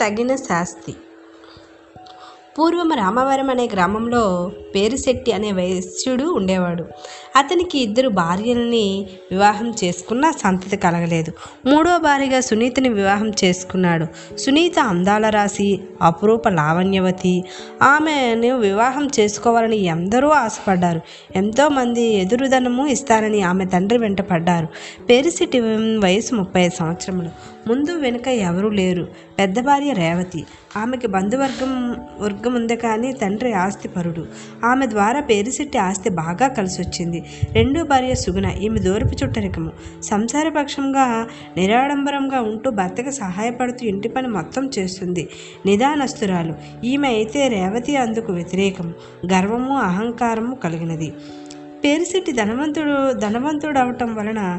[0.00, 0.96] తగిన శాస్తి.
[2.58, 6.84] పూర్వం రామవరం అనే గ్రామంలో పేరుశెట్టి అనే వైశ్యుడు ఉండేవాడు.
[7.36, 11.32] అతనికి ఇద్దరు భార్యల్ని వివాహం చేసుకున్న సంతతి కలగలేదు.
[11.66, 14.36] మూడో భార్యగా సునీతని వివాహం చేసుకున్నాడు.
[14.36, 17.44] సునీత అందాల రాశి అపురూప లావణ్యవతి.
[17.82, 21.00] ఆమెను వివాహం చేసుకోవాలని ఎందరో ఆశపడ్డారు.
[21.36, 24.68] ఎంతోమంది ఎదురుదనము ఇస్తారని ఆమె తండ్రి వెంట పడ్డారు.
[25.06, 25.60] పేరుశెట్టి
[25.98, 27.28] వయసు ముప్పై సంవత్సరములు.
[27.68, 29.08] ముందు వెనుక ఎవరూ లేరు.
[29.38, 30.44] పెద్ద భార్య రేవతి.
[30.76, 34.26] ఆమెకి బంధువర్గం వర్గం ఉంది కానీ తండ్రి ఆస్తిపరుడు.
[34.64, 39.70] ఆమె ద్వారా పేరుశెట్టి ఆస్తి బాగా కలిసి వచ్చింది రెండో భార్య సుగుణ ఈమె దూరపు చుట్టరికము
[40.02, 45.28] సంసారపక్షంగా నిరాడంబరంగా ఉంటూ భర్తకు సహాయపడుతూ ఇంటి పని మొత్తం చేస్తుంది.
[45.66, 46.54] నిదానస్తురాలు.
[46.86, 48.94] ఈమె అయితే రేవతి అందుకు వ్యతిరేకం
[49.32, 51.12] గర్వము అహంకారము కలిగినది.
[51.84, 54.58] పేరుశెట్టి ధనవంతుడు ధనవంతుడు అవటం వలన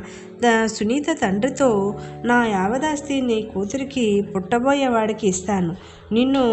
[0.66, 5.76] సునీత తండ్రితో నా యావదాస్తి నీ కూతురికి పుట్టబోయేవాడికి ఇస్తాను.
[6.12, 6.44] నిన్ను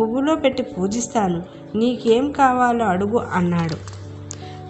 [0.00, 1.42] పువ్వులో పెట్టి పూజిస్తాను.
[1.74, 3.98] నీకేం కావాలో అడుగు అన్నాడు.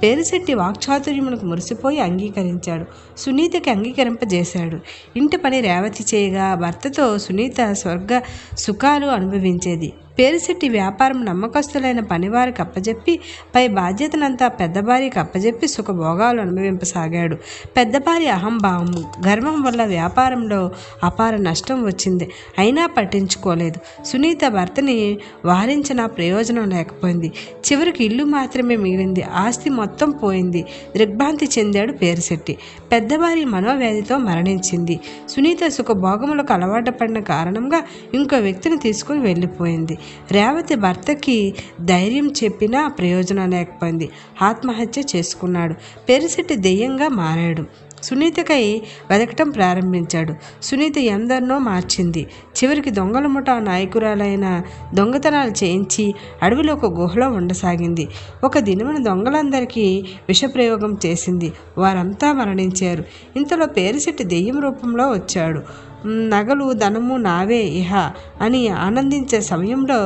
[0.00, 2.84] పేరుశెట్టి వాక్చాతుర్యమునకు మురిసిపోయి అంగీకరించాడు.
[3.18, 4.78] సునీతకి అంగీకరింపజేశాడు.
[5.16, 8.20] ఇంటి పని రేవతి చేయగా భర్తతో సునీత స్వర్గ
[8.58, 9.92] సుఖాలు అనుభవించేది.
[10.18, 13.20] పేరుశెట్టి వ్యాపారం నమ్మకస్తులైన పనివారికి అప్పజెప్పి
[13.54, 14.78] పై బాధ్యతనంతా పెద్ద
[15.18, 17.36] అప్పజెప్పి సుఖభోగాలు అనుభవింపసాగాడు.
[17.76, 17.96] పెద్ద
[18.32, 20.70] అహంభావము గర్వం వల్ల వ్యాపారంలో
[21.04, 22.30] అపార నష్టం వచ్చింది.
[22.58, 24.04] అయినా పట్టించుకోలేదు.
[24.04, 27.32] సునీత భర్తని వారించిన ప్రయోజనం లేకపోయింది.
[27.72, 29.22] చివరికి ఇల్లు మాత్రమే మిగిలింది.
[29.22, 30.64] ఆస్తి మొత్తం పోయింది.
[30.96, 32.58] దిగ్భ్రాంతి చెందాడు పేరుశెట్టి.
[32.92, 35.00] పెద్దవారి మనోవ్యాధితో మరణించింది.
[35.28, 37.82] సునీత సుఖభోగములకు అలవాటు పడిన కారణంగా
[38.14, 39.98] ఇంకో వ్యక్తిని తీసుకుని వెళ్ళిపోయింది.
[40.30, 44.08] రేవతి భర్తకి ధైర్యం చెప్పినా ప్రయోజనం లేకపోయింది.
[44.42, 45.74] ఆత్మహత్య చేసుకున్నాడు.
[46.08, 47.64] పెరిసెట్టి దెయ్యంగా మారాడు.
[48.02, 50.34] సునీతకై వెతకటం ప్రారంభించాడు.
[50.62, 52.26] సునీత ఎందరినో మార్చింది.
[52.64, 54.62] చివరికి దొంగల ముఠా నాయకురాలైన
[54.94, 58.08] దొంగతనాలు చేయించి అడవిలో ఒక గుహలో ఉండసాగింది.
[58.44, 61.52] ఒక దినమున దొంగలందరికీ విషప్రయోగం చేసింది.
[61.78, 63.04] వారంతా మరణించారు.
[63.36, 65.62] ఇంతలో పేరుశెట్టి దెయ్యం రూపంలో వచ్చాడు.
[66.06, 69.96] నగలు ధనము నావే ఇహ అని ఆనందించే సమయంలో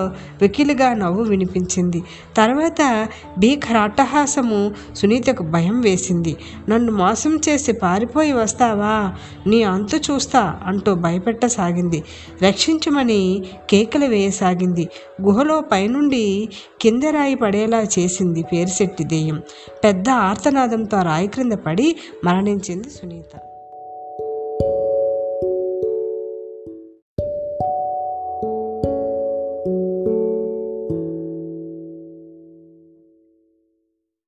[0.41, 2.03] వెకిలిగా నవ్వు వినిపించింది.
[2.37, 3.09] తర్వాత
[3.39, 6.37] భీకర అట్టహాసము సునీతకు భయం వేసింది.
[6.69, 9.15] నన్ను మోసం చేసి పారిపోయి వస్తావా?
[9.47, 12.05] నీ అంతు చూస్తా అంటూ భయపెట్టసాగింది.
[12.43, 14.89] రక్షించమని కేకలు వేయసాగింది.
[15.23, 16.49] గుహలో పైనుండి
[16.81, 19.43] కింద రాయి పడేలా చేసింది పేరుశెట్టి దెయ్యం
[19.85, 23.41] పెద్ద ఆర్తనాదంతో రాయి క్రింద పడి మరణించింది సునీత.